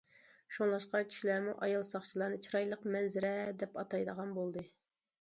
[0.55, 4.71] شۇڭلاشقا كىشىلەرمۇ ئايال ساقچىلارنى‹‹ چىرايلىق مەنزىرە›› دەپ ئاتايدىغان بولدى.